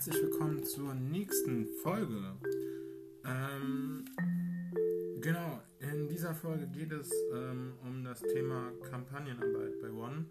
herzlich 0.00 0.22
willkommen 0.22 0.64
zur 0.64 0.94
nächsten 0.94 1.66
Folge. 1.82 2.34
Ähm, 3.22 4.02
genau, 5.20 5.60
in 5.78 6.08
dieser 6.08 6.34
Folge 6.34 6.66
geht 6.68 6.90
es 6.90 7.12
ähm, 7.34 7.74
um 7.86 8.02
das 8.02 8.22
Thema 8.22 8.72
Kampagnenarbeit 8.88 9.78
bei 9.82 9.90
One. 9.90 10.24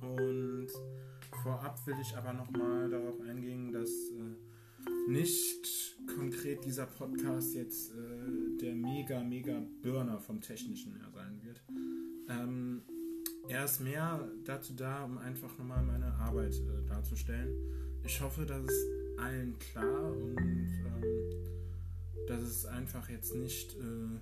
Und 0.00 0.66
vorab 1.44 1.86
will 1.86 1.94
ich 2.02 2.16
aber 2.16 2.32
nochmal 2.32 2.90
darauf 2.90 3.20
eingehen, 3.20 3.70
dass 3.70 3.88
äh, 3.88 5.08
nicht 5.08 5.96
konkret 6.12 6.64
dieser 6.64 6.86
Podcast 6.86 7.54
jetzt 7.54 7.92
äh, 7.92 8.58
der 8.60 8.74
mega, 8.74 9.22
mega 9.22 9.62
Burner 9.80 10.18
vom 10.18 10.40
Technischen 10.40 10.96
her 10.96 11.08
sein 11.14 11.40
wird. 11.44 11.62
Ähm, 12.28 12.82
er 13.48 13.64
ist 13.64 13.78
mehr 13.78 14.28
dazu 14.44 14.72
da, 14.74 15.04
um 15.04 15.18
einfach 15.18 15.56
nochmal 15.56 15.84
meine 15.84 16.12
Arbeit 16.14 16.54
äh, 16.54 16.88
darzustellen. 16.88 17.89
Ich 18.04 18.20
hoffe, 18.20 18.44
dass 18.44 18.64
es 18.64 18.86
allen 19.18 19.58
klar 19.58 20.12
und 20.12 20.36
ähm, 20.38 20.70
dass 22.26 22.42
es 22.42 22.66
einfach 22.66 23.08
jetzt 23.08 23.34
nicht, 23.34 23.76
äh, 23.76 24.18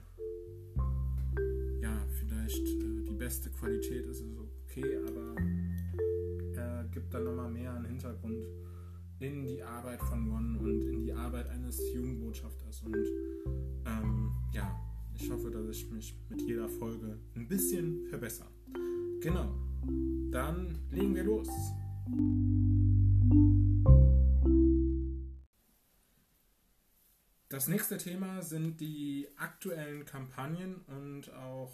ja, 1.81 2.07
vielleicht 2.19 2.67
äh, 2.67 3.03
die 3.09 3.15
beste 3.15 3.51
Qualität 3.51 4.07
ist, 4.07 4.21
ist 4.21 4.39
okay, 4.39 4.99
aber 5.07 5.37
er 6.55 6.85
gibt 6.91 7.13
dann 7.15 7.25
nochmal 7.25 7.51
mehr 7.51 7.73
an 7.73 7.85
Hintergrund 7.85 8.47
in 9.21 9.45
die 9.45 9.63
Arbeit 9.63 10.01
von 10.03 10.31
One 10.31 10.59
und 10.59 10.83
in 10.83 11.03
die 11.03 11.13
Arbeit 11.13 11.49
eines 11.49 11.81
Jugendbotschafters. 11.93 12.83
Und 12.83 12.97
ähm, 13.85 14.33
ja, 14.53 14.79
ich 15.15 15.31
hoffe, 15.31 15.51
dass 15.51 15.69
ich 15.69 15.91
mich 15.91 16.17
mit 16.29 16.43
jeder 16.43 16.69
Folge 16.69 17.19
ein 17.35 17.49
bisschen 17.49 18.07
verbessere. 18.07 18.49
Genau. 19.21 19.55
Dann 20.31 20.79
legen 20.91 21.15
wir 21.15 21.25
los. 21.25 21.49
Das 27.59 27.67
nächste 27.67 27.99
Thema 27.99 28.41
sind 28.41 28.81
die 28.81 29.27
aktuellen 29.37 30.05
Kampagnen 30.05 30.77
und 30.87 31.35
auch 31.35 31.73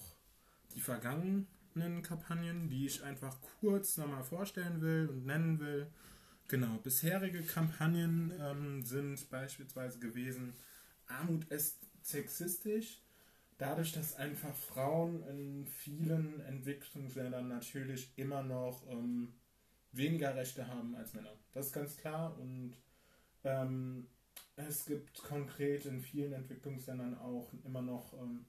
die 0.74 0.80
vergangenen 0.80 2.00
Kampagnen, 2.02 2.70
die 2.70 2.86
ich 2.86 3.02
einfach 3.02 3.36
kurz 3.60 3.98
nochmal 3.98 4.22
vorstellen 4.22 4.80
will 4.80 5.10
und 5.10 5.26
nennen 5.26 5.60
will. 5.60 5.88
Genau, 6.48 6.78
bisherige 6.78 7.42
Kampagnen 7.42 8.32
ähm, 8.40 8.82
sind 8.82 9.28
beispielsweise 9.28 9.98
gewesen, 9.98 10.54
Armut 11.06 11.44
ist 11.50 11.86
sexistisch, 12.00 13.02
dadurch, 13.58 13.92
dass 13.92 14.16
einfach 14.16 14.54
Frauen 14.54 15.22
in 15.24 15.66
vielen 15.66 16.40
Entwicklungsländern 16.46 17.46
natürlich 17.46 18.10
immer 18.16 18.42
noch 18.42 18.88
ähm, 18.88 19.34
weniger 19.92 20.34
Rechte 20.34 20.66
haben 20.66 20.96
als 20.96 21.12
Männer. 21.12 21.36
Das 21.52 21.66
ist 21.66 21.72
ganz 21.74 21.98
klar 21.98 22.38
und 22.38 22.72
ähm, 23.44 24.06
es 24.56 24.86
gibt 24.86 25.22
konkret 25.22 25.84
in 25.86 26.00
vielen 26.00 26.32
Entwicklungsländern 26.32 27.18
auch 27.18 27.52
immer 27.64 27.82
noch 27.82 28.12
ähm, 28.14 28.46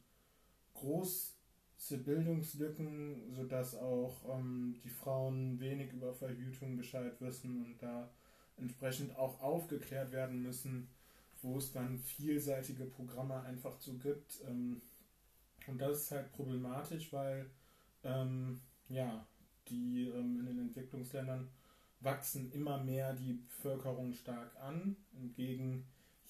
große 0.73 1.97
Bildungslücken, 2.03 3.33
sodass 3.33 3.75
auch 3.75 4.38
ähm, 4.38 4.80
die 4.83 4.89
Frauen 4.89 5.59
wenig 5.59 5.91
über 5.94 6.13
Verhütung 6.13 6.78
Bescheid 6.78 7.19
wissen 7.22 7.66
und 7.66 7.81
da 7.81 8.09
entsprechend 8.58 9.17
auch 9.17 9.41
aufgeklärt 9.41 10.11
werden 10.11 10.41
müssen, 10.41 10.89
wo 11.41 11.58
es 11.58 11.72
dann 11.72 11.97
vielseitige 12.00 12.86
Programme 12.86 13.41
einfach 13.41 13.78
zu 13.80 13.97
gibt. 13.97 14.41
Ähm, 14.47 14.81
und 15.67 15.80
das 15.80 16.03
ist 16.03 16.11
halt 16.11 16.31
problematisch, 16.33 17.11
weil 17.11 17.50
ähm, 18.03 18.61
ja, 18.89 19.25
die 19.67 20.08
ähm, 20.08 20.39
in 20.39 20.45
den 20.45 20.59
Entwicklungsländern 20.59 21.50
wachsen 22.06 22.52
immer 22.52 22.81
mehr 22.81 23.13
die 23.13 23.34
Bevölkerung 23.34 24.13
stark 24.13 24.56
an. 24.62 24.96
Entgegen 25.18 25.85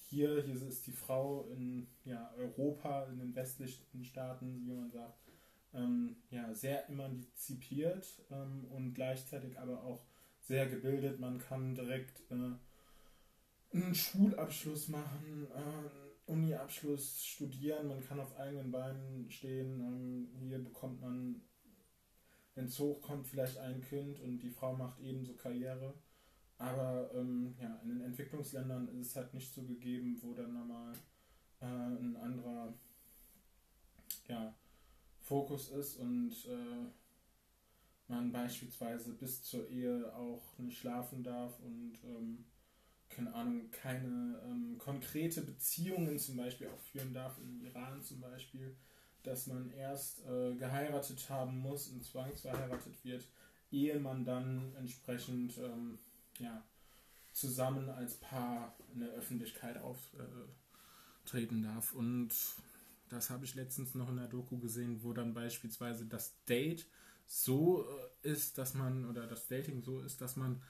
hier, 0.08 0.42
hier 0.42 0.62
ist 0.62 0.86
die 0.86 0.92
Frau 0.92 1.46
in 1.52 1.86
ja, 2.04 2.32
Europa, 2.36 3.04
in 3.04 3.18
den 3.18 3.34
westlichen 3.34 4.04
Staaten, 4.04 4.66
wie 4.66 4.72
man 4.72 4.90
sagt, 4.90 5.20
ähm, 5.74 6.16
ja, 6.30 6.54
sehr 6.54 6.88
emanzipiert 6.88 8.06
ähm, 8.30 8.64
und 8.70 8.94
gleichzeitig 8.94 9.58
aber 9.58 9.82
auch 9.82 10.02
sehr 10.40 10.66
gebildet. 10.66 11.20
Man 11.20 11.38
kann 11.38 11.74
direkt 11.74 12.22
äh, 12.30 13.76
einen 13.76 13.94
Schulabschluss 13.94 14.88
machen, 14.88 15.46
äh, 15.54 16.30
Uni-Abschluss 16.30 17.24
studieren, 17.24 17.88
man 17.88 18.04
kann 18.04 18.20
auf 18.20 18.36
eigenen 18.38 18.70
Beinen 18.70 19.30
stehen. 19.30 19.80
Ähm, 19.80 20.28
hier 20.48 20.58
bekommt 20.58 21.00
man, 21.00 21.42
wenn 22.56 22.64
es 22.64 22.78
hochkommt, 22.78 23.28
vielleicht 23.28 23.58
ein 23.58 23.80
Kind 23.82 24.18
und 24.20 24.40
die 24.40 24.50
Frau 24.50 24.74
macht 24.74 24.98
ebenso 25.00 25.34
Karriere. 25.34 25.94
Aber 26.58 27.10
ähm, 27.14 27.54
ja, 27.60 27.78
in 27.82 27.90
den 27.90 28.00
Entwicklungsländern 28.00 28.88
ist 28.88 29.08
es 29.08 29.16
halt 29.16 29.34
nicht 29.34 29.52
so 29.52 29.62
gegeben, 29.62 30.18
wo 30.22 30.32
dann 30.32 30.54
nochmal 30.54 30.92
äh, 31.60 31.66
ein 31.66 32.16
anderer 32.16 32.72
ja, 34.26 34.54
Fokus 35.20 35.68
ist 35.68 35.96
und 35.96 36.32
äh, 36.46 36.86
man 38.08 38.32
beispielsweise 38.32 39.12
bis 39.12 39.42
zur 39.42 39.68
Ehe 39.68 40.14
auch 40.14 40.58
nicht 40.58 40.78
schlafen 40.78 41.22
darf 41.22 41.60
und 41.60 41.98
ähm, 42.04 42.46
keine 43.08 43.34
Ahnung, 43.34 43.70
keine 43.70 44.40
ähm, 44.44 44.78
konkrete 44.78 45.42
Beziehungen 45.42 46.18
zum 46.18 46.36
Beispiel 46.36 46.68
auch 46.68 46.80
führen 46.80 47.12
darf, 47.12 47.38
in 47.38 47.60
Iran 47.60 48.02
zum 48.02 48.20
Beispiel, 48.20 48.76
dass 49.26 49.46
man 49.46 49.70
erst 49.72 50.24
äh, 50.26 50.54
geheiratet 50.54 51.28
haben 51.28 51.58
muss 51.58 51.88
und 51.88 52.04
zwangsverheiratet 52.04 53.04
wird, 53.04 53.26
ehe 53.70 53.98
man 53.98 54.24
dann 54.24 54.74
entsprechend 54.76 55.58
ähm, 55.58 55.98
ja, 56.38 56.62
zusammen 57.32 57.88
als 57.88 58.14
Paar 58.14 58.76
in 58.94 59.00
der 59.00 59.10
Öffentlichkeit 59.10 59.78
auftreten 59.78 61.64
äh, 61.64 61.66
darf. 61.66 61.92
Und 61.92 62.30
das 63.08 63.30
habe 63.30 63.44
ich 63.44 63.54
letztens 63.54 63.94
noch 63.94 64.08
in 64.08 64.16
der 64.16 64.28
Doku 64.28 64.58
gesehen, 64.58 65.02
wo 65.02 65.12
dann 65.12 65.34
beispielsweise 65.34 66.06
das 66.06 66.34
Date 66.44 66.86
so 67.26 67.84
äh, 68.22 68.30
ist, 68.30 68.58
dass 68.58 68.74
man, 68.74 69.04
oder 69.04 69.26
das 69.26 69.48
Dating 69.48 69.82
so 69.82 70.00
ist, 70.00 70.20
dass 70.20 70.36
man 70.36 70.62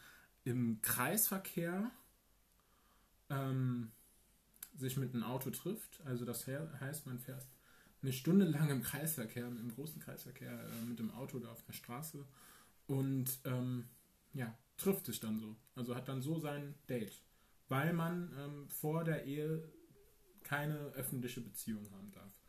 im 0.45 0.81
Kreisverkehr 0.81 1.91
ähm, 3.31 3.91
sich 4.77 4.97
mit 4.97 5.15
einem 5.15 5.25
Auto 5.25 5.51
trifft. 5.51 6.01
Also 6.05 6.25
das 6.25 6.47
heißt, 6.47 7.07
man 7.07 7.19
fährt 7.19 7.47
eine 8.07 8.13
Stunde 8.13 8.47
lang 8.47 8.71
im 8.71 8.83
Kreisverkehr, 8.83 9.49
im 9.49 9.75
großen 9.75 10.01
Kreisverkehr 10.01 10.53
äh, 10.53 10.85
mit 10.89 11.01
dem 11.01 11.11
Auto 11.11 11.41
da 11.41 11.51
auf 11.51 11.65
der 11.65 11.73
Straße 11.73 12.25
und 12.87 13.41
ähm, 13.45 13.89
ja, 14.33 14.57
trifft 14.77 15.07
sich 15.07 15.19
dann 15.19 15.41
so. 15.41 15.57
Also 15.75 15.97
hat 15.97 16.09
dann 16.09 16.23
so 16.23 16.39
sein 16.39 16.77
Date, 16.89 17.21
weil 17.69 17.93
man 17.93 18.33
ähm, 18.39 18.69
vor 18.69 19.03
der 19.03 19.25
Ehe 19.25 19.69
keine 20.45 20.77
öffentliche 20.95 21.41
Beziehung 21.41 21.91
haben 21.91 22.13
darf. 22.13 22.41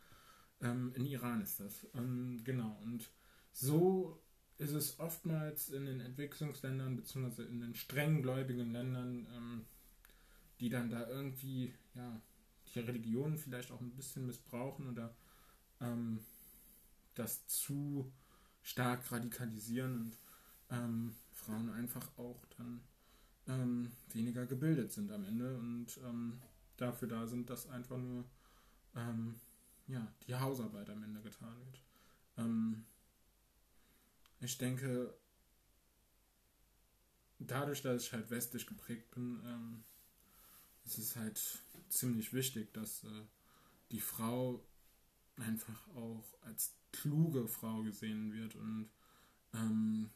Ähm, 0.61 0.93
in 0.95 1.07
Iran 1.07 1.41
ist 1.41 1.59
das. 1.59 1.87
Ähm, 1.95 2.41
genau. 2.43 2.79
Und 2.83 3.09
so 3.51 4.21
ist 4.59 4.73
es 4.73 4.99
oftmals 4.99 5.69
in 5.69 5.87
den 5.87 6.01
Entwicklungsländern 6.01 6.95
beziehungsweise 6.95 7.49
in 7.49 7.61
den 7.61 7.73
streng 7.73 8.21
gläubigen 8.21 8.71
Ländern 8.71 9.27
ähm, 9.35 9.65
die 10.59 10.69
dann 10.69 10.89
da 10.89 11.07
irgendwie, 11.07 11.73
ja, 11.95 12.21
die 12.73 12.79
Religion 12.79 13.37
vielleicht 13.37 13.71
auch 13.71 13.81
ein 13.81 13.95
bisschen 13.95 14.25
missbrauchen 14.25 14.89
oder 14.89 15.15
ähm, 15.81 16.19
das 17.15 17.47
zu 17.47 18.11
stark 18.61 19.11
radikalisieren 19.11 19.97
und 19.97 20.17
ähm, 20.69 21.15
Frauen 21.31 21.69
einfach 21.69 22.05
auch 22.17 22.45
dann 22.57 22.81
ähm, 23.47 23.91
weniger 24.11 24.45
gebildet 24.45 24.91
sind 24.91 25.11
am 25.11 25.23
Ende 25.25 25.57
und 25.57 25.97
ähm, 26.05 26.41
dafür 26.75 27.07
da 27.07 27.25
sind, 27.25 27.49
dass 27.49 27.69
einfach 27.69 27.97
nur 27.97 28.25
ähm, 28.95 29.39
ja, 29.87 30.05
die 30.27 30.35
Hausarbeit 30.35 30.89
am 30.89 31.03
Ende 31.03 31.21
getan 31.21 31.55
wird. 31.65 31.81
Ähm, 32.37 32.85
ich 34.41 34.57
denke, 34.57 35.13
dadurch, 37.39 37.81
dass 37.81 38.03
ich 38.03 38.13
halt 38.13 38.29
westlich 38.29 38.67
geprägt 38.67 39.09
bin, 39.11 39.83
es 40.85 40.97
ist 40.97 41.15
halt 41.15 41.61
ziemlich 41.89 42.33
wichtig, 42.33 42.73
dass 42.73 43.03
äh, 43.03 43.23
die 43.91 43.99
Frau 43.99 44.63
einfach 45.37 45.87
auch 45.95 46.25
als 46.41 46.75
kluge 46.91 47.47
Frau 47.47 47.83
gesehen 47.83 48.33
wird 48.33 48.55
und 48.55 48.89
ähm, 49.53 50.09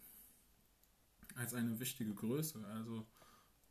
als 1.35 1.53
eine 1.53 1.79
wichtige 1.79 2.13
Größe. 2.13 2.65
Also 2.67 3.05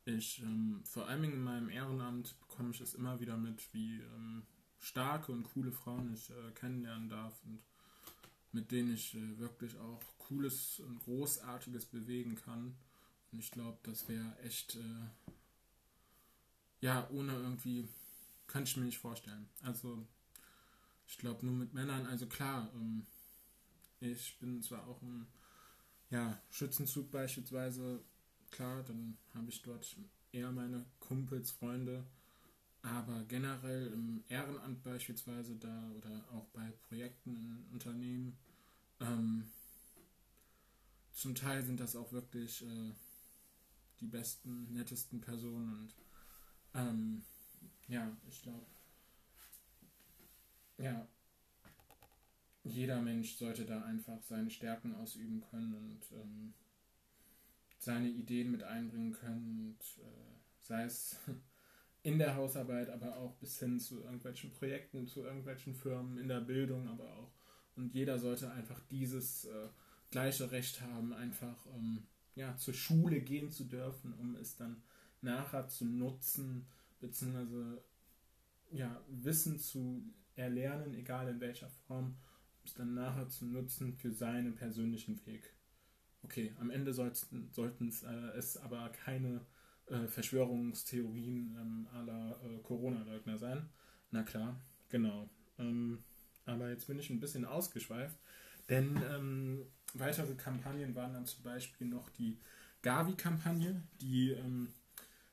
ich, 0.04 0.42
ähm, 0.42 0.80
vor 0.84 1.08
allem 1.08 1.24
in 1.24 1.42
meinem 1.42 1.68
Ehrenamt 1.68 2.38
bekomme 2.40 2.70
ich 2.70 2.80
es 2.80 2.94
immer 2.94 3.20
wieder 3.20 3.36
mit, 3.36 3.72
wie 3.74 4.00
ähm, 4.00 4.42
starke 4.78 5.32
und 5.32 5.44
coole 5.44 5.72
Frauen 5.72 6.12
ich 6.14 6.30
äh, 6.30 6.52
kennenlernen 6.54 7.08
darf 7.08 7.42
und 7.44 7.60
mit 8.52 8.70
denen 8.70 8.94
ich 8.94 9.14
äh, 9.14 9.38
wirklich 9.38 9.76
auch 9.78 10.02
Cooles 10.18 10.80
und 10.80 11.00
Großartiges 11.00 11.86
bewegen 11.86 12.36
kann. 12.36 12.76
Und 13.32 13.38
ich 13.38 13.50
glaube, 13.50 13.78
das 13.82 14.08
wäre 14.08 14.36
echt 14.40 14.76
äh, 14.76 15.32
ja, 16.80 17.08
ohne 17.10 17.32
irgendwie, 17.32 17.88
kann 18.46 18.62
ich 18.62 18.76
mir 18.76 18.84
nicht 18.84 18.98
vorstellen. 18.98 19.48
Also, 19.62 20.06
ich 21.10 21.18
glaube 21.18 21.44
nur 21.44 21.54
mit 21.54 21.74
Männern, 21.74 22.06
also 22.06 22.26
klar, 22.26 22.70
ähm, 22.74 23.04
ich 24.00 24.38
bin 24.38 24.62
zwar 24.62 24.86
auch 24.86 25.02
im 25.02 25.26
ja, 26.08 26.40
Schützenzug 26.50 27.10
beispielsweise, 27.10 28.00
klar, 28.50 28.84
dann 28.84 29.18
habe 29.34 29.50
ich 29.50 29.60
dort 29.60 29.96
eher 30.32 30.52
meine 30.52 30.86
Kumpels, 31.00 31.50
Freunde. 31.50 32.04
Aber 32.82 33.24
generell 33.24 33.88
im 33.88 34.24
Ehrenamt 34.28 34.82
beispielsweise 34.82 35.56
da 35.56 35.90
oder 35.98 36.24
auch 36.32 36.46
bei 36.46 36.72
Projekten 36.88 37.36
in 37.36 37.66
Unternehmen, 37.72 38.38
ähm, 39.00 39.50
zum 41.12 41.34
Teil 41.34 41.62
sind 41.62 41.80
das 41.80 41.96
auch 41.96 42.10
wirklich 42.12 42.62
äh, 42.62 42.92
die 44.00 44.06
besten, 44.06 44.72
nettesten 44.72 45.20
Personen 45.20 45.74
und 45.74 45.94
ähm, 46.72 47.22
ja, 47.88 48.16
ich 48.30 48.42
glaube, 48.42 48.64
ja, 50.80 51.06
jeder 52.64 53.00
Mensch 53.00 53.36
sollte 53.36 53.64
da 53.64 53.82
einfach 53.82 54.20
seine 54.22 54.50
Stärken 54.50 54.94
ausüben 54.94 55.40
können 55.50 55.74
und 55.74 56.00
ähm, 56.12 56.54
seine 57.78 58.08
Ideen 58.08 58.50
mit 58.50 58.62
einbringen 58.62 59.12
können 59.12 59.66
und 59.68 60.04
äh, 60.04 60.38
sei 60.58 60.84
es 60.84 61.16
in 62.02 62.18
der 62.18 62.36
Hausarbeit, 62.36 62.90
aber 62.90 63.16
auch 63.16 63.34
bis 63.36 63.58
hin 63.58 63.78
zu 63.78 64.02
irgendwelchen 64.02 64.52
Projekten, 64.52 65.06
zu 65.06 65.22
irgendwelchen 65.22 65.74
Firmen, 65.74 66.18
in 66.18 66.28
der 66.28 66.40
Bildung, 66.40 66.88
aber 66.88 67.16
auch. 67.16 67.32
Und 67.76 67.94
jeder 67.94 68.18
sollte 68.18 68.50
einfach 68.50 68.80
dieses 68.90 69.46
äh, 69.46 69.68
gleiche 70.10 70.50
Recht 70.50 70.80
haben, 70.82 71.14
einfach 71.14 71.66
ähm, 71.74 72.06
ja, 72.34 72.56
zur 72.56 72.74
Schule 72.74 73.20
gehen 73.20 73.50
zu 73.50 73.64
dürfen, 73.64 74.12
um 74.14 74.34
es 74.36 74.56
dann 74.56 74.82
nachher 75.22 75.68
zu 75.68 75.84
nutzen, 75.84 76.66
beziehungsweise 77.00 77.82
ja, 78.70 79.02
Wissen 79.08 79.58
zu 79.58 80.04
erlernen, 80.40 80.94
egal 80.94 81.28
in 81.28 81.40
welcher 81.40 81.68
Form, 81.68 82.06
um 82.06 82.64
es 82.64 82.74
dann 82.74 82.94
nachher 82.94 83.28
zu 83.28 83.46
nutzen 83.46 83.94
für 83.94 84.10
seinen 84.10 84.54
persönlichen 84.54 85.24
Weg. 85.26 85.54
Okay, 86.22 86.52
am 86.60 86.70
Ende 86.70 86.92
sollten, 86.92 87.50
äh, 87.56 88.36
es 88.36 88.56
aber 88.56 88.90
keine 88.90 89.40
äh, 89.86 90.06
Verschwörungstheorien 90.06 91.56
ähm, 91.58 91.88
aller 91.92 92.38
äh, 92.44 92.58
Corona-Leugner 92.62 93.38
sein. 93.38 93.68
Na 94.10 94.22
klar, 94.22 94.60
genau. 94.88 95.28
Ähm, 95.58 96.02
aber 96.44 96.70
jetzt 96.70 96.86
bin 96.86 96.98
ich 96.98 97.10
ein 97.10 97.20
bisschen 97.20 97.44
ausgeschweift, 97.44 98.18
denn 98.68 99.00
ähm, 99.10 99.62
weitere 99.94 100.34
Kampagnen 100.34 100.94
waren 100.94 101.14
dann 101.14 101.26
zum 101.26 101.42
Beispiel 101.42 101.86
noch 101.86 102.10
die 102.10 102.38
Gavi-Kampagne. 102.82 103.82
Die 104.00 104.30
ähm, 104.30 104.68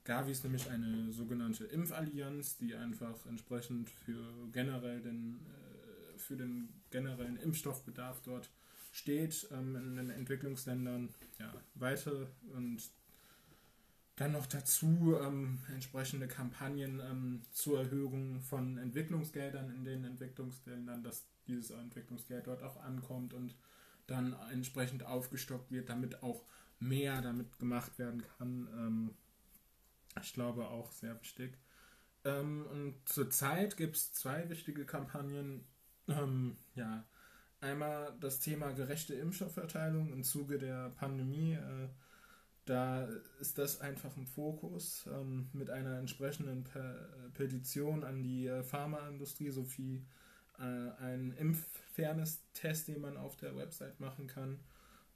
Gavi 0.08 0.32
ist 0.32 0.46
nämlich 0.46 0.70
eine 0.70 1.12
sogenannte 1.12 1.66
Impfallianz, 1.66 2.56
die 2.58 2.74
einfach 2.74 3.26
entsprechend 3.26 3.90
für 3.90 4.24
generell 4.54 5.02
den, 5.02 5.36
äh, 5.36 6.18
für 6.18 6.38
den 6.38 6.70
generellen 6.92 7.36
Impfstoffbedarf 7.36 8.22
dort 8.24 8.50
steht 8.94 9.50
ähm, 9.52 9.76
in 9.76 9.98
den 9.98 10.10
Entwicklungsländern. 10.10 11.10
Ja, 11.40 11.54
weiter 11.76 12.30
und 12.56 12.90
dann 14.16 14.32
noch 14.32 14.46
dazu 14.46 15.18
ähm, 15.22 15.60
entsprechende 15.74 16.30
Kampagnen 16.30 17.02
ähm, 17.02 17.42
zur 17.52 17.82
Erhöhung 17.82 18.40
von 18.40 18.78
Entwicklungsgeldern 18.78 19.72
in 19.76 19.84
den 19.84 20.06
Entwicklungsländern, 20.06 21.04
dass 21.04 21.26
dieses 21.48 21.72
Entwicklungsgeld 21.72 22.48
dort 22.48 22.64
auch 22.64 22.82
ankommt 22.82 23.34
und 23.34 23.56
dann 24.08 24.38
entsprechend 24.54 25.04
aufgestockt 25.04 25.70
wird, 25.70 25.90
damit 25.90 26.24
auch 26.24 26.46
mehr 26.80 27.22
damit 27.22 27.60
gemacht 27.60 28.00
werden 28.00 28.24
kann. 28.38 28.70
Ähm, 28.78 29.12
ich 30.22 30.34
glaube 30.34 30.68
auch 30.68 30.92
sehr 30.92 31.20
wichtig. 31.20 31.58
Ähm, 32.26 32.66
und 32.72 32.96
zurzeit 33.06 33.78
gibt 33.78 33.96
es 33.96 34.14
zwei 34.14 34.50
wichtige 34.50 34.86
Kampagnen. 34.86 35.66
Ähm, 36.08 36.58
ja, 36.76 37.06
einmal 37.62 38.16
das 38.20 38.40
Thema 38.40 38.72
gerechte 38.72 39.14
Impfstoffverteilung 39.14 40.12
im 40.12 40.24
Zuge 40.24 40.58
der 40.58 40.90
Pandemie. 40.92 41.54
Äh, 41.54 41.90
da 42.66 43.08
ist 43.40 43.58
das 43.58 43.80
einfach 43.80 44.16
im 44.18 44.28
Fokus 44.28 45.08
ähm, 45.08 45.50
mit 45.54 45.70
einer 45.70 46.00
entsprechenden 46.00 46.66
Pe 46.66 47.30
Petition 47.34 48.04
an 48.04 48.24
die 48.24 48.48
äh, 48.48 48.62
Pharmaindustrie 48.62 49.52
sowie 49.52 50.06
äh, 50.60 50.64
einen 50.64 51.32
Impffairness-Test, 51.32 52.90
den 52.90 53.02
man 53.02 53.16
auf 53.16 53.38
der 53.38 53.56
Website 53.56 54.00
machen 54.00 54.28
kann. 54.28 54.60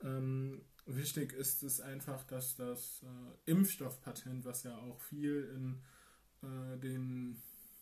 Ähm, 0.03 0.61
wichtig 0.85 1.33
ist 1.33 1.63
es 1.63 1.79
einfach, 1.79 2.23
dass 2.23 2.55
das 2.55 3.03
äh, 3.03 3.51
Impfstoffpatent, 3.51 4.45
was 4.45 4.63
ja 4.63 4.77
auch 4.77 4.99
viel 4.99 5.49
in 5.55 5.81
äh, 6.47 6.77
den 6.77 7.41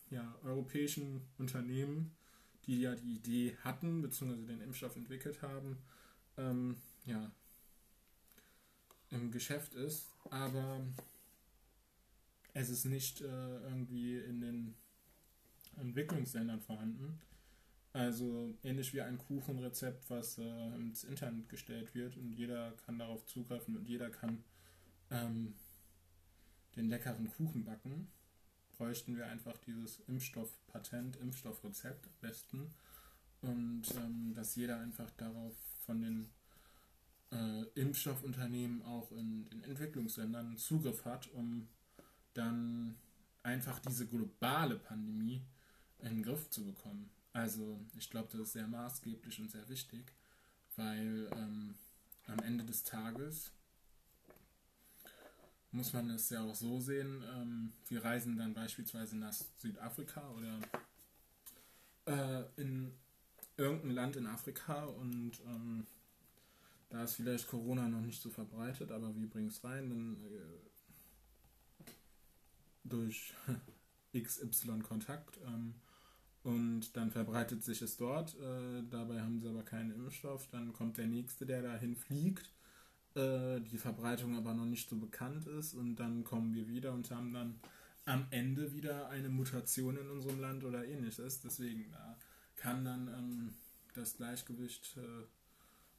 ja, 0.09 0.35
europäischen 0.43 1.21
Unternehmen, 1.37 2.15
die 2.65 2.81
ja 2.81 2.95
die 2.95 3.15
Idee 3.15 3.57
hatten, 3.63 4.01
beziehungsweise 4.01 4.45
den 4.45 4.61
Impfstoff 4.61 4.95
entwickelt 4.95 5.41
haben, 5.41 5.77
ähm, 6.37 6.77
ja, 7.05 7.31
im 9.11 9.31
Geschäft 9.31 9.73
ist, 9.73 10.07
aber 10.29 10.85
es 12.53 12.69
ist 12.69 12.85
nicht 12.85 13.21
äh, 13.21 13.25
irgendwie 13.63 14.17
in 14.17 14.41
den 14.41 14.75
Entwicklungsländern 15.77 16.61
vorhanden. 16.61 17.19
Also 17.91 18.55
ähnlich 18.63 18.93
wie 18.93 19.01
ein 19.01 19.17
Kuchenrezept, 19.17 20.09
was 20.09 20.37
äh, 20.37 20.75
ins 20.75 21.03
Internet 21.03 21.49
gestellt 21.49 21.95
wird 21.95 22.17
und 22.17 22.31
jeder 22.33 22.73
kann 22.85 22.99
darauf 22.99 23.25
zugreifen 23.25 23.75
und 23.75 23.87
jeder 23.87 24.09
kann 24.11 24.43
ähm, 25.09 25.55
den 26.75 26.89
leckeren 26.89 27.27
Kuchen 27.31 27.65
backen, 27.65 28.11
bräuchten 28.77 29.17
wir 29.17 29.25
einfach 29.25 29.57
dieses 29.57 30.01
Impfstoffpatent, 30.01 31.17
Impfstoffrezept 31.17 32.05
am 32.05 32.13
besten 32.21 32.73
und 33.41 33.83
ähm, 33.97 34.33
dass 34.35 34.55
jeder 34.55 34.79
einfach 34.79 35.09
darauf 35.11 35.55
von 35.85 36.01
den 36.01 36.29
äh, 37.31 37.63
Impfstoffunternehmen 37.73 38.83
auch 38.83 39.11
in 39.11 39.49
den 39.49 39.63
Entwicklungsländern 39.63 40.57
Zugriff 40.57 41.05
hat, 41.05 41.31
um 41.33 41.67
dann 42.33 42.95
einfach 43.41 43.79
diese 43.79 44.07
globale 44.07 44.75
Pandemie 44.75 45.41
in 45.99 46.09
den 46.09 46.23
Griff 46.23 46.49
zu 46.49 46.65
bekommen. 46.65 47.09
Also 47.33 47.79
ich 47.97 48.09
glaube, 48.09 48.29
das 48.31 48.41
ist 48.41 48.53
sehr 48.53 48.67
maßgeblich 48.67 49.39
und 49.39 49.51
sehr 49.51 49.67
wichtig, 49.69 50.11
weil 50.75 51.29
ähm, 51.35 51.75
am 52.27 52.39
Ende 52.39 52.65
des 52.65 52.83
Tages 52.83 53.51
muss 55.71 55.93
man 55.93 56.09
es 56.09 56.29
ja 56.31 56.41
auch 56.43 56.55
so 56.55 56.79
sehen, 56.79 57.23
ähm, 57.35 57.73
wir 57.87 58.03
reisen 58.03 58.37
dann 58.37 58.53
beispielsweise 58.53 59.17
nach 59.17 59.33
Südafrika 59.57 60.27
oder 60.31 60.59
äh, 62.05 62.43
in 62.61 62.91
irgendein 63.57 63.91
Land 63.91 64.15
in 64.15 64.25
Afrika 64.25 64.85
und 64.85 65.39
ähm, 65.45 65.85
da 66.89 67.03
ist 67.03 67.15
vielleicht 67.15 67.47
Corona 67.47 67.87
noch 67.87 68.01
nicht 68.01 68.21
so 68.21 68.31
verbreitet, 68.31 68.91
aber 68.91 69.15
wie 69.15 69.27
bringen 69.27 69.49
es 69.49 69.63
rein? 69.63 69.89
Dann 69.89 70.17
äh, 70.23 70.69
durch 72.83 73.33
XY 74.17 74.79
Kontakt. 74.79 75.37
Ähm, 75.45 75.75
und 76.43 76.95
dann 76.95 77.11
verbreitet 77.11 77.63
sich 77.63 77.81
es 77.81 77.97
dort. 77.97 78.35
Äh, 78.39 78.83
dabei 78.89 79.21
haben 79.21 79.39
sie 79.39 79.49
aber 79.49 79.63
keinen 79.63 79.91
Impfstoff. 79.91 80.47
Dann 80.51 80.73
kommt 80.73 80.97
der 80.97 81.07
nächste, 81.07 81.45
der 81.45 81.61
dahin 81.61 81.95
fliegt. 81.95 82.51
Äh, 83.15 83.59
die 83.61 83.77
Verbreitung 83.77 84.35
aber 84.35 84.53
noch 84.53 84.65
nicht 84.65 84.89
so 84.89 84.97
bekannt 84.97 85.47
ist. 85.47 85.73
Und 85.73 85.97
dann 85.97 86.23
kommen 86.23 86.53
wir 86.53 86.67
wieder 86.67 86.93
und 86.93 87.11
haben 87.11 87.33
dann 87.33 87.59
am 88.05 88.25
Ende 88.31 88.73
wieder 88.73 89.09
eine 89.09 89.29
Mutation 89.29 89.97
in 89.97 90.09
unserem 90.09 90.39
Land 90.39 90.63
oder 90.63 90.85
ähnliches. 90.85 91.41
Deswegen 91.41 91.91
da 91.91 92.17
kann 92.55 92.85
dann 92.85 93.07
ähm, 93.07 93.53
das 93.93 94.15
Gleichgewicht 94.15 94.97
äh, 94.97 95.25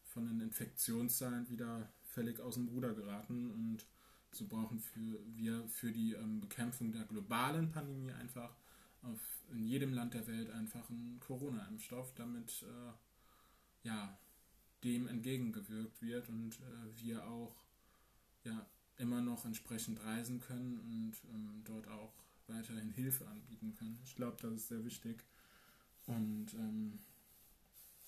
von 0.04 0.26
den 0.26 0.40
Infektionszahlen 0.40 1.48
wieder 1.48 1.92
völlig 2.02 2.40
aus 2.40 2.54
dem 2.54 2.68
Ruder 2.68 2.94
geraten 2.94 3.50
und 3.50 3.86
so 4.32 4.46
brauchen 4.46 4.80
für, 4.80 5.18
wir 5.34 5.66
für 5.68 5.92
die 5.92 6.14
ähm, 6.14 6.40
Bekämpfung 6.40 6.92
der 6.92 7.04
globalen 7.04 7.70
Pandemie 7.70 8.12
einfach 8.12 8.56
auf, 9.02 9.20
in 9.52 9.64
jedem 9.64 9.92
Land 9.92 10.14
der 10.14 10.26
Welt 10.26 10.50
einfach 10.50 10.88
einen 10.90 11.18
Corona-Impfstoff, 11.20 12.14
damit 12.14 12.62
äh, 12.62 13.88
ja, 13.88 14.18
dem 14.84 15.06
entgegengewirkt 15.08 16.00
wird 16.02 16.28
und 16.28 16.56
äh, 16.60 17.02
wir 17.02 17.26
auch 17.26 17.54
ja, 18.44 18.66
immer 18.96 19.20
noch 19.20 19.44
entsprechend 19.44 20.02
reisen 20.04 20.40
können 20.40 20.78
und 20.78 21.12
ähm, 21.32 21.62
dort 21.64 21.88
auch 21.88 22.12
weiterhin 22.46 22.90
Hilfe 22.90 23.26
anbieten 23.28 23.74
können. 23.78 23.98
Ich 24.04 24.16
glaube, 24.16 24.36
das 24.40 24.54
ist 24.54 24.68
sehr 24.68 24.84
wichtig. 24.84 25.22
Und 26.06 26.54
ähm, 26.54 26.98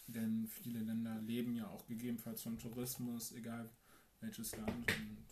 denn 0.09 0.47
viele 0.47 0.81
Länder 0.81 1.21
leben 1.21 1.55
ja 1.55 1.69
auch 1.69 1.87
gegebenenfalls 1.87 2.43
vom 2.43 2.59
Tourismus, 2.59 3.33
egal 3.33 3.71
welches 4.21 4.57
Land. 4.57 4.91
Und 4.91 5.25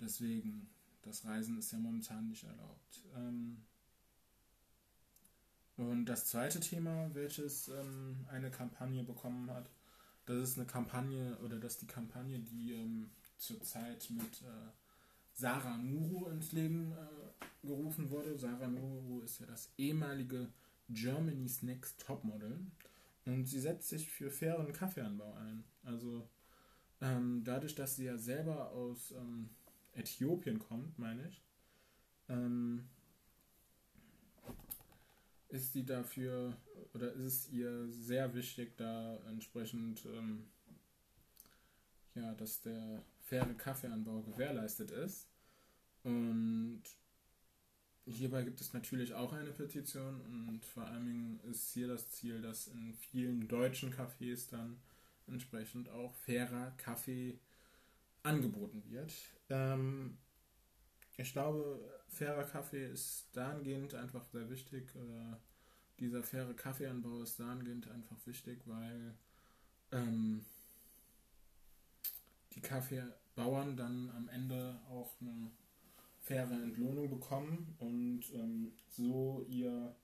deswegen, 0.00 0.70
das 1.02 1.24
Reisen 1.24 1.58
ist 1.58 1.72
ja 1.72 1.78
momentan 1.78 2.28
nicht 2.28 2.44
erlaubt. 2.44 3.04
Ähm, 3.16 3.62
und 5.80 6.04
das 6.04 6.26
zweite 6.26 6.60
Thema, 6.60 7.08
welches 7.14 7.68
ähm, 7.68 8.26
eine 8.28 8.50
Kampagne 8.50 9.02
bekommen 9.02 9.50
hat, 9.50 9.70
das 10.26 10.50
ist 10.50 10.58
eine 10.58 10.66
Kampagne 10.66 11.38
oder 11.38 11.58
das 11.58 11.72
ist 11.72 11.82
die 11.82 11.86
Kampagne, 11.86 12.38
die 12.38 12.72
ähm, 12.74 13.10
zurzeit 13.38 14.06
mit 14.10 14.42
äh, 14.42 14.70
Sarah 15.32 15.78
Nuru 15.78 16.28
ins 16.28 16.52
Leben 16.52 16.92
äh, 16.92 17.66
gerufen 17.66 18.10
wurde. 18.10 18.38
Sarah 18.38 18.68
Nuru 18.68 19.22
ist 19.22 19.40
ja 19.40 19.46
das 19.46 19.72
ehemalige 19.78 20.52
Germany's 20.90 21.62
Next 21.62 21.98
Topmodel. 22.02 22.58
Und 23.24 23.46
sie 23.46 23.60
setzt 23.60 23.88
sich 23.88 24.10
für 24.10 24.30
fairen 24.30 24.74
Kaffeeanbau 24.74 25.32
ein. 25.32 25.64
Also 25.82 26.28
ähm, 27.00 27.42
dadurch, 27.42 27.74
dass 27.74 27.96
sie 27.96 28.04
ja 28.04 28.18
selber 28.18 28.72
aus 28.72 29.12
ähm, 29.12 29.48
Äthiopien 29.94 30.58
kommt, 30.58 30.98
meine 30.98 31.26
ich, 31.26 31.42
ähm, 32.28 32.86
ist 35.50 35.72
sie 35.72 35.84
dafür 35.84 36.56
oder 36.94 37.12
ist 37.12 37.24
es 37.24 37.48
ihr 37.50 37.88
sehr 37.90 38.34
wichtig, 38.34 38.76
da 38.76 39.18
entsprechend 39.28 40.04
ähm, 40.06 40.46
ja, 42.14 42.34
dass 42.34 42.60
der 42.60 43.02
faire 43.20 43.54
Kaffeeanbau 43.54 44.22
gewährleistet 44.22 44.90
ist. 44.90 45.28
Und 46.02 46.82
hierbei 48.06 48.42
gibt 48.42 48.60
es 48.60 48.72
natürlich 48.72 49.14
auch 49.14 49.32
eine 49.32 49.52
Petition 49.52 50.20
und 50.22 50.64
vor 50.64 50.84
allen 50.84 51.06
Dingen 51.06 51.40
ist 51.50 51.70
hier 51.72 51.88
das 51.88 52.10
Ziel, 52.10 52.40
dass 52.40 52.66
in 52.68 52.94
vielen 52.94 53.46
deutschen 53.46 53.92
Cafés 53.92 54.50
dann 54.50 54.80
entsprechend 55.26 55.88
auch 55.90 56.14
fairer 56.14 56.72
Kaffee 56.76 57.38
angeboten 58.22 58.82
wird. 58.88 59.12
Ähm, 59.48 60.18
ich 61.20 61.32
glaube, 61.32 61.80
fairer 62.08 62.44
Kaffee 62.44 62.86
ist 62.86 63.28
dahingehend 63.32 63.94
einfach 63.94 64.24
sehr 64.26 64.48
wichtig. 64.48 64.94
Oder 64.96 65.40
dieser 65.98 66.22
faire 66.22 66.54
Kaffeeanbau 66.54 67.22
ist 67.22 67.38
dahingehend 67.38 67.88
einfach 67.88 68.16
wichtig, 68.26 68.62
weil 68.66 69.14
ähm, 69.92 70.44
die 72.52 72.60
Kaffeebauern 72.60 73.76
dann 73.76 74.10
am 74.10 74.28
Ende 74.28 74.80
auch 74.88 75.12
eine 75.20 75.50
faire 76.20 76.50
Entlohnung 76.50 77.10
bekommen 77.10 77.74
und 77.78 78.22
ähm, 78.34 78.72
so 78.88 79.44
ihr 79.48 79.94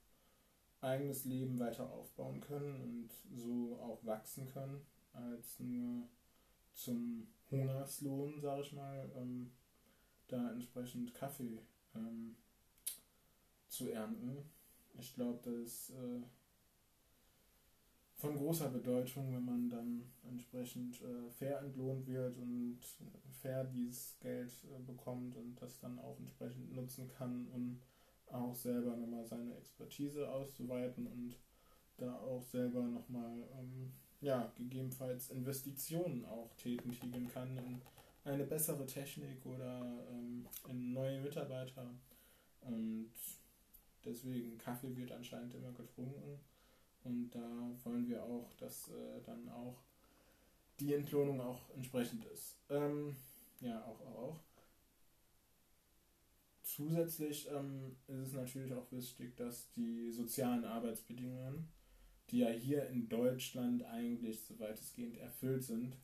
eigenes 0.81 1.25
Leben 1.25 1.59
weiter 1.59 1.91
aufbauen 1.91 2.41
können 2.41 2.81
und 2.81 3.11
so 3.35 3.79
auch 3.81 4.05
wachsen 4.05 4.47
können, 4.47 4.87
als 5.13 5.59
nur 5.61 6.09
zum 6.75 7.27
Hungerslohn, 7.51 8.41
sage 8.41 8.63
ich 8.63 8.73
mal, 8.73 9.11
ähm, 9.17 9.51
da 10.29 10.51
entsprechend 10.51 11.15
Kaffee 11.15 11.63
ähm, 11.95 12.37
zu 13.69 13.91
ernten. 13.91 14.51
Ich 14.99 15.15
glaube, 15.15 15.41
das 15.43 15.55
ist 15.55 15.91
äh, 15.91 16.23
von 18.17 18.35
großer 18.35 18.71
Bedeutung, 18.71 19.35
wenn 19.35 19.45
man 19.45 19.69
dann 19.69 20.11
entsprechend 20.29 21.03
äh, 21.03 21.31
fair 21.31 21.61
entlohnt 21.61 22.07
wird 22.07 22.37
und 22.39 22.81
fair 23.43 23.65
dieses 23.65 24.19
Geld 24.21 24.53
äh, 24.65 24.83
bekommt 24.83 25.37
und 25.37 25.61
das 25.61 25.79
dann 25.79 25.99
auch 25.99 26.19
entsprechend 26.19 26.75
nutzen 26.75 27.09
kann, 27.09 27.47
um 27.53 27.81
auch 28.33 28.55
selber 28.55 28.97
nochmal 28.97 29.25
seine 29.27 29.55
Expertise 29.57 30.29
auszuweiten 30.31 31.07
und 31.07 31.37
da 31.99 32.15
auch 32.17 32.43
selber 32.43 32.83
nochmal 32.83 33.47
ähm, 33.59 33.93
ja, 34.21 34.51
gegebenenfalls 34.57 35.31
Investitionen 35.31 36.25
auch 36.25 36.53
tätigen 36.57 37.29
kann 37.29 37.57
in 37.57 37.81
eine 38.25 38.45
bessere 38.45 38.87
Technik 38.87 39.45
oder 39.47 40.05
in 40.11 40.16
neue 40.73 41.21
Mitarbeiter. 41.21 41.91
Und 42.61 43.13
deswegen, 44.05 44.59
Kaffee 44.59 44.97
wird 44.97 45.13
anscheinend 45.13 45.55
immer 45.55 45.73
getrunken. 45.73 46.41
Und 47.05 47.31
da 47.31 47.71
wollen 47.85 48.09
wir 48.09 48.23
auch, 48.23 48.53
dass 48.55 48.89
äh, 48.89 49.23
dann 49.25 49.49
auch 49.49 49.83
die 50.81 50.95
Entlohnung 50.95 51.41
auch 51.41 51.71
entsprechend 51.75 52.25
ist. 52.27 52.57
Ähm, 52.69 53.17
ja, 53.61 53.83
auch, 53.85 54.01
auch, 54.01 54.19
auch. 54.19 54.41
Zusätzlich 56.63 57.49
ähm, 57.51 57.97
ist 58.09 58.19
es 58.19 58.33
natürlich 58.33 58.75
auch 58.75 58.91
wichtig, 58.91 59.37
dass 59.37 59.71
die 59.71 60.11
sozialen 60.11 60.65
Arbeitsbedingungen, 60.65 61.69
die 62.31 62.39
ja 62.39 62.49
hier 62.49 62.89
in 62.89 63.09
Deutschland 63.09 63.85
eigentlich 63.85 64.41
so 64.43 64.59
weitestgehend 64.59 65.17
erfüllt 65.17 65.63
sind, 65.63 65.97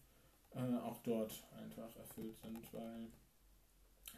äh, 0.54 0.76
auch 0.78 1.02
dort 1.02 1.44
einfach 1.52 1.94
erfüllt 1.96 2.38
sind, 2.38 2.72
weil 2.72 3.08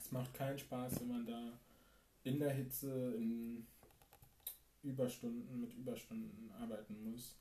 es 0.05 0.13
macht 0.13 0.35
keinen 0.35 0.59
Spaß, 0.59 1.01
wenn 1.01 1.09
man 1.09 1.27
da 1.27 1.59
in 2.25 2.39
der 2.39 2.53
Hitze, 2.53 3.15
in 3.15 3.67
Überstunden 4.83 5.61
mit 5.61 5.73
Überstunden 5.73 6.51
arbeiten 6.53 7.11
muss. 7.11 7.37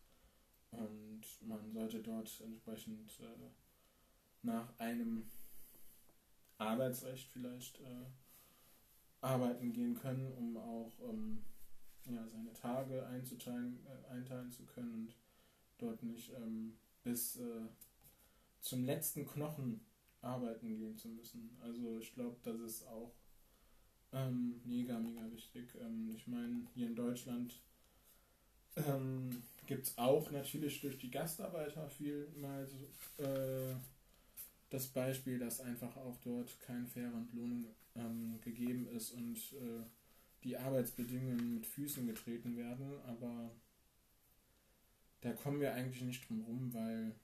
Und 0.72 1.22
man 1.42 1.72
sollte 1.74 2.00
dort 2.00 2.42
entsprechend 2.42 3.20
äh, 3.20 3.50
nach 4.44 4.68
einem 4.80 5.30
Arbeitsrecht 6.58 7.28
vielleicht 7.28 7.80
äh, 7.82 8.06
arbeiten 9.20 9.74
gehen 9.74 9.96
können, 9.96 10.32
um 10.34 10.58
auch 10.58 10.92
ähm, 11.10 11.44
ja, 12.06 12.26
seine 12.30 12.54
Tage 12.54 13.06
einzuteilen, 13.08 13.86
äh, 13.86 14.12
einteilen 14.12 14.52
zu 14.52 14.66
können 14.66 14.94
und 14.94 15.16
dort 15.78 16.02
nicht 16.02 16.32
ähm, 16.32 16.78
bis 17.04 17.36
äh, 17.36 17.68
zum 18.62 18.86
letzten 18.86 19.28
Knochen 19.28 19.82
arbeiten 20.24 20.78
gehen 20.78 20.98
zu 20.98 21.10
müssen. 21.10 21.50
Also 21.62 22.00
ich 22.00 22.14
glaube, 22.14 22.38
das 22.44 22.60
ist 22.60 22.88
auch 22.88 23.12
ähm, 24.12 24.62
mega, 24.64 24.98
mega 25.00 25.30
wichtig. 25.32 25.68
Ähm, 25.82 26.12
ich 26.16 26.28
meine, 26.28 26.68
hier 26.74 26.88
in 26.88 26.96
Deutschland 26.96 27.60
ähm, 28.76 29.44
gibt 29.68 29.88
es 29.88 29.98
auch 29.98 30.32
natürlich 30.32 30.82
durch 30.82 30.98
die 30.98 31.12
Gastarbeiter 31.12 31.90
viel 31.90 32.28
mal 32.38 32.68
so, 32.68 33.24
äh, 33.24 33.76
das 34.70 34.88
Beispiel, 34.88 35.38
dass 35.38 35.62
einfach 35.62 35.96
auch 35.98 36.18
dort 36.24 36.60
kein 36.62 36.88
fairer 36.88 37.18
Entlohnung 37.18 37.66
ähm, 37.96 38.40
gegeben 38.42 38.88
ist 38.88 39.12
und 39.12 39.38
äh, 39.54 39.84
die 40.44 40.58
Arbeitsbedingungen 40.58 41.54
mit 41.54 41.66
Füßen 41.66 42.06
getreten 42.08 42.58
werden, 42.58 43.00
aber 43.06 43.52
da 45.22 45.32
kommen 45.32 45.62
wir 45.62 45.74
eigentlich 45.74 46.02
nicht 46.02 46.28
drum 46.28 46.42
rum, 46.42 46.74
weil 46.74 47.16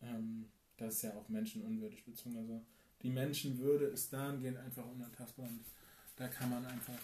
ähm, 0.00 0.46
das 0.82 0.96
ist 0.96 1.02
ja 1.02 1.14
auch 1.14 1.28
menschenunwürdig, 1.28 2.04
beziehungsweise 2.04 2.60
die 3.02 3.10
Menschenwürde 3.10 3.86
ist 3.86 4.12
dahingehend 4.12 4.58
einfach 4.58 4.84
unantastbar 4.86 5.46
und 5.46 5.64
da 6.16 6.28
kann 6.28 6.50
man 6.50 6.64
einfach 6.66 6.98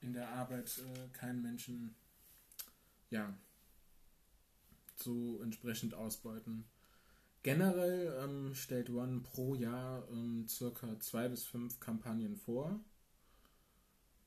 in 0.00 0.12
der 0.12 0.28
Arbeit 0.28 0.70
äh, 0.78 1.08
keinen 1.16 1.42
Menschen 1.42 1.94
ja 3.10 3.32
so 4.96 5.40
entsprechend 5.42 5.94
ausbeuten. 5.94 6.64
Generell 7.42 8.20
ähm, 8.22 8.54
stellt 8.54 8.90
One 8.90 9.20
pro 9.20 9.54
Jahr 9.54 10.08
ähm, 10.10 10.46
circa 10.48 10.98
zwei 11.00 11.28
bis 11.28 11.44
fünf 11.44 11.78
Kampagnen 11.78 12.36
vor, 12.36 12.80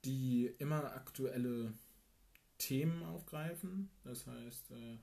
die 0.06 0.48
immer 0.60 0.94
aktuelle 0.94 1.74
Themen 2.58 3.03
aufgreifen. 3.03 3.89
Das 4.03 4.27
heißt, 4.27 4.72
äh, 4.72 4.98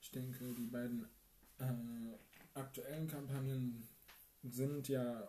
ich 0.00 0.10
denke, 0.10 0.54
die 0.54 0.66
beiden 0.66 1.06
äh, 1.58 1.64
aktuellen 2.54 3.08
Kampagnen 3.08 3.88
sind 4.42 4.88
ja 4.88 5.28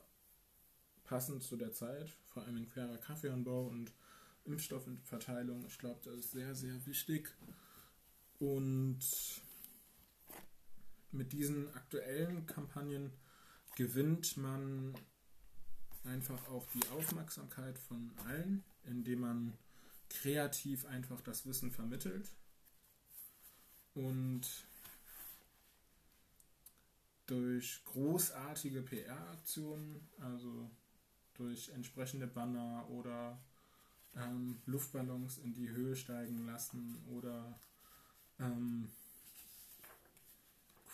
passend 1.03 1.44
zu 1.44 1.55
der 1.55 1.72
Zeit, 1.72 2.10
vor 2.27 2.44
allem 2.44 2.58
in 2.58 2.67
fairer 2.67 2.98
Kaffeeanbau 2.98 3.67
und 3.67 3.91
Impfstoffverteilung. 4.46 5.65
Ich 5.65 5.77
glaube, 5.77 6.00
das 6.03 6.15
ist 6.15 6.32
sehr, 6.32 6.55
sehr 6.55 6.86
wichtig. 6.86 7.34
Und 8.39 9.00
mit 11.12 11.32
diesen 11.32 11.74
aktuellen 11.74 12.46
Kampagnen 12.46 13.12
gewinnt 13.75 14.38
man 14.38 14.96
einfach 16.03 16.48
auch 16.50 16.67
die 16.74 16.88
Aufmerksamkeit 16.89 17.77
von 17.79 18.12
allen, 18.25 18.63
indem 18.84 19.22
man 19.22 19.58
kreativ 20.10 20.86
einfach 20.86 21.22
das 21.22 21.46
Wissen 21.46 21.72
vermittelt. 21.72 22.32
Und 23.94 24.41
durch 27.25 27.84
großartige 27.86 28.82
PR-Aktionen, 28.82 30.08
also 30.20 30.70
durch 31.36 31.70
entsprechende 31.70 32.27
Banner 32.27 32.88
oder 32.89 33.38
ähm, 34.15 34.62
Luftballons 34.65 35.38
in 35.39 35.53
die 35.53 35.70
Höhe 35.70 35.96
steigen 35.96 36.46
lassen 36.46 37.03
oder 37.10 37.60
ähm, 38.39 38.89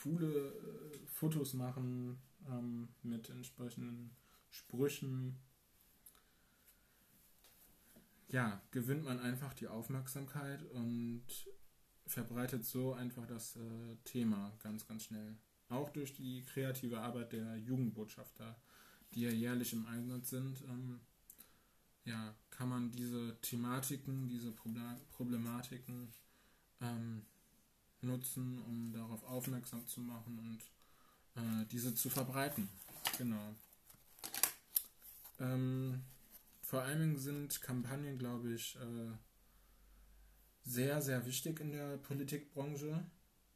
coole 0.01 0.25
äh, 0.25 1.07
Fotos 1.07 1.53
machen 1.53 2.17
ähm, 2.49 2.87
mit 3.03 3.29
entsprechenden 3.29 4.11
Sprüchen. 4.49 5.37
Ja, 8.29 8.61
gewinnt 8.71 9.03
man 9.03 9.19
einfach 9.19 9.53
die 9.53 9.67
Aufmerksamkeit 9.67 10.63
und 10.71 11.23
verbreitet 12.07 12.65
so 12.65 12.93
einfach 12.93 13.27
das 13.27 13.57
äh, 13.57 13.95
Thema 14.05 14.53
ganz, 14.63 14.87
ganz 14.87 15.03
schnell. 15.03 15.35
Auch 15.71 15.89
durch 15.89 16.13
die 16.13 16.43
kreative 16.43 16.99
Arbeit 16.99 17.31
der 17.31 17.55
Jugendbotschafter, 17.57 18.55
die 19.13 19.21
ja 19.21 19.31
jährlich 19.31 19.73
im 19.73 19.85
Einsatz 19.87 20.29
sind, 20.29 20.61
ähm, 20.67 20.99
ja, 22.03 22.35
kann 22.49 22.69
man 22.69 22.91
diese 22.91 23.37
Thematiken, 23.41 24.27
diese 24.27 24.51
Problematiken 24.51 26.13
ähm, 26.81 27.25
nutzen, 28.01 28.59
um 28.63 28.91
darauf 28.91 29.23
aufmerksam 29.23 29.85
zu 29.87 30.01
machen 30.01 30.37
und 30.39 31.41
äh, 31.41 31.65
diese 31.67 31.95
zu 31.95 32.09
verbreiten. 32.09 32.67
Genau. 33.17 33.55
Ähm, 35.39 36.01
vor 36.61 36.85
Dingen 36.99 37.17
sind 37.17 37.61
Kampagnen, 37.61 38.17
glaube 38.17 38.53
ich, 38.53 38.75
äh, 38.75 39.11
sehr, 40.63 41.01
sehr 41.01 41.25
wichtig 41.25 41.59
in 41.59 41.71
der 41.71 41.97
Politikbranche, 41.97 43.05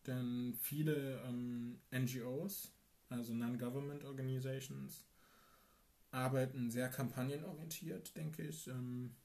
denn 0.08 0.54
viele 0.60 1.22
ähm, 1.26 1.80
NGOs, 1.92 2.72
also 3.10 3.34
Non-Government 3.34 4.04
Organizations, 4.04 5.06
arbeiten 6.12 6.70
sehr 6.72 6.90
kampagnenorientiert, 6.90 8.16
denke 8.16 8.44
ich. 8.44 8.68
Ähm, 8.68 9.16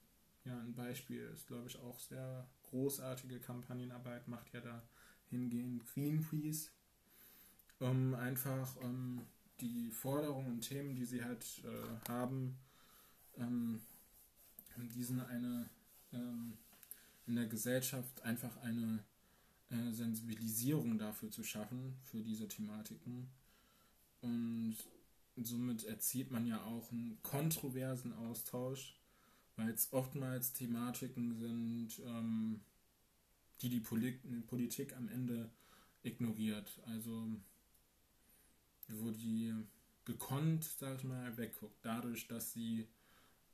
ja, 0.43 0.57
ein 0.59 0.73
Beispiel 0.73 1.21
ist, 1.33 1.47
glaube 1.47 1.67
ich, 1.67 1.79
auch 1.79 1.99
sehr 1.99 2.47
großartige 2.63 3.39
Kampagnenarbeit, 3.39 4.27
macht 4.27 4.51
ja 4.53 4.61
da 4.61 4.83
hingehend 5.29 5.85
Greenpeace, 5.85 6.71
um 7.79 8.13
einfach 8.15 8.75
ähm, 8.81 9.21
die 9.61 9.91
Forderungen 9.91 10.53
und 10.53 10.61
Themen, 10.61 10.95
die 10.95 11.05
sie 11.05 11.23
halt 11.23 11.45
äh, 11.63 12.09
haben, 12.09 12.57
ähm, 13.37 13.81
diesen 14.95 15.21
eine 15.21 15.69
ähm, 16.13 16.57
in 17.27 17.35
der 17.35 17.45
Gesellschaft 17.45 18.21
einfach 18.23 18.57
eine 18.57 19.03
äh, 19.71 19.91
Sensibilisierung 19.91 20.97
dafür 20.97 21.31
zu 21.31 21.43
schaffen, 21.43 21.95
für 22.03 22.21
diese 22.21 22.47
Thematiken. 22.47 23.29
Und 24.21 24.77
somit 25.35 25.83
erzielt 25.85 26.29
man 26.29 26.45
ja 26.45 26.63
auch 26.63 26.91
einen 26.91 27.17
kontroversen 27.23 28.13
Austausch, 28.13 28.95
weil 29.55 29.69
es 29.69 29.91
oftmals 29.91 30.53
Thematiken 30.53 31.33
sind, 31.33 31.99
ähm, 32.05 32.61
die 33.61 33.69
die 33.69 33.79
Politik 33.79 34.95
am 34.95 35.07
Ende 35.09 35.49
ignoriert. 36.03 36.79
Also 36.85 37.27
wo 38.87 39.11
die 39.11 39.53
gekonnt, 40.05 40.63
sag 40.63 40.97
ich 40.97 41.03
mal, 41.03 41.37
wegguckt. 41.37 41.77
Dadurch, 41.81 42.27
dass 42.27 42.53
sie, 42.53 42.87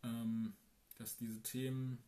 ähm, 0.04 0.54
dass 0.98 1.18
diese 1.18 1.42
Themen, 1.42 2.00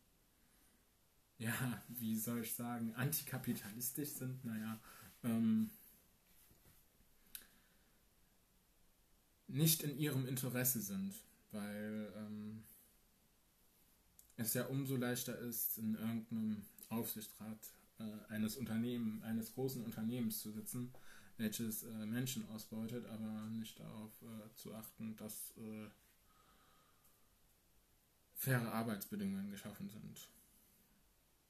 ja, 1.40 1.82
wie 1.88 2.18
soll 2.18 2.42
ich 2.42 2.52
sagen, 2.52 2.94
antikapitalistisch 2.94 4.10
sind, 4.10 4.44
naja, 4.44 4.78
ähm, 5.24 5.70
nicht 9.48 9.82
in 9.82 9.98
ihrem 9.98 10.26
Interesse 10.26 10.80
sind, 10.80 11.14
weil 11.50 12.12
ähm, 12.14 12.62
es 14.36 14.52
ja 14.52 14.66
umso 14.66 14.96
leichter 14.96 15.36
ist, 15.38 15.78
in 15.78 15.94
irgendeinem 15.94 16.62
Aufsichtsrat 16.90 17.58
äh, 17.98 18.04
eines 18.28 18.56
Unternehmens, 18.56 19.22
eines 19.24 19.54
großen 19.54 19.82
Unternehmens 19.82 20.40
zu 20.40 20.52
sitzen, 20.52 20.92
welches 21.38 21.84
äh, 21.84 22.06
Menschen 22.06 22.46
ausbeutet, 22.50 23.06
aber 23.06 23.48
nicht 23.48 23.80
darauf 23.80 24.12
äh, 24.22 24.54
zu 24.56 24.74
achten, 24.74 25.16
dass 25.16 25.52
äh, 25.56 25.88
faire 28.34 28.72
Arbeitsbedingungen 28.74 29.50
geschaffen 29.50 29.88
sind. 29.88 30.28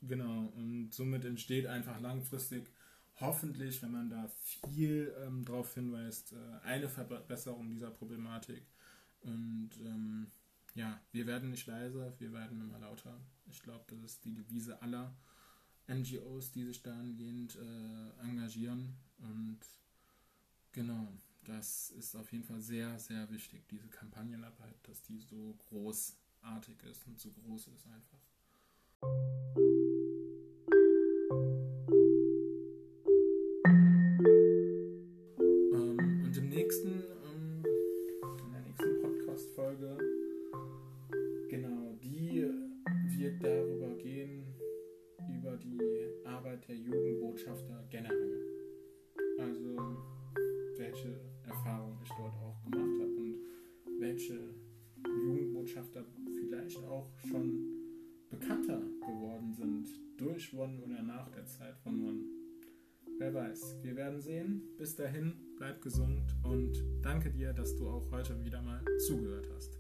Genau, 0.03 0.47
und 0.57 0.95
somit 0.95 1.25
entsteht 1.25 1.67
einfach 1.67 2.01
langfristig 2.01 2.71
hoffentlich, 3.21 3.83
wenn 3.83 3.93
man 3.93 4.11
da 4.11 4.29
viel 4.73 5.15
ähm, 5.25 5.45
darauf 5.45 5.75
hinweist, 5.75 6.33
äh, 6.33 6.37
eine 6.65 6.89
Verbesserung 6.89 7.69
dieser 7.71 7.91
Problematik. 7.91 8.65
Und 9.21 9.71
ähm, 9.85 10.31
ja, 10.75 11.01
wir 11.13 11.27
werden 11.27 11.51
nicht 11.51 11.67
leiser, 11.67 12.15
wir 12.19 12.33
werden 12.33 12.61
immer 12.61 12.79
lauter. 12.79 13.21
Ich 13.51 13.63
glaube, 13.63 13.85
das 13.89 13.99
ist 14.03 14.25
die 14.25 14.35
Devise 14.35 14.81
aller 14.81 15.15
NGOs, 15.89 16.53
die 16.53 16.65
sich 16.65 16.83
dahingehend 16.83 17.57
äh, 17.57 18.23
engagieren. 18.23 18.97
Und 19.19 19.61
genau, 20.73 21.13
das 21.45 21.91
ist 21.91 22.15
auf 22.15 22.33
jeden 22.33 22.45
Fall 22.45 22.61
sehr, 22.61 22.99
sehr 22.99 23.29
wichtig, 23.31 23.69
diese 23.69 23.89
Kampagnenarbeit, 23.89 24.77
dass 24.85 25.03
die 25.03 25.19
so 25.19 25.59
großartig 25.69 26.83
ist 26.85 27.07
und 27.07 27.21
so 27.21 27.31
groß 27.31 27.69
ist 27.69 27.87
einfach. 27.87 29.60
Wir 64.31 64.37
werden 64.37 64.61
sehen. 64.61 64.77
Bis 64.79 64.95
dahin, 64.97 65.33
bleib 65.57 65.83
gesund 65.83 66.23
und 66.43 66.73
danke 67.03 67.31
dir, 67.31 67.53
dass 67.53 67.75
du 67.77 67.89
auch 67.89 68.11
heute 68.11 68.43
wieder 68.45 68.63
mal 68.63 68.83
zugehört 69.07 69.49
hast. 69.55 69.80